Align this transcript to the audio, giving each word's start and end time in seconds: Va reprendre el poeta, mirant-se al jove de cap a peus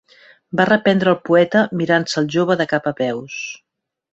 Va 0.61 0.65
reprendre 0.69 1.11
el 1.15 1.19
poeta, 1.29 1.61
mirant-se 1.81 2.19
al 2.23 2.33
jove 2.39 2.59
de 2.63 2.69
cap 2.75 2.89
a 2.93 2.95
peus 3.03 3.37